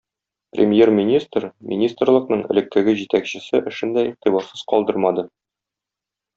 [0.55, 1.43] Премьер-министр
[1.73, 5.31] министрлыкның элеккеге җитәкчесе эшен дә игътибарсыз калдырмады.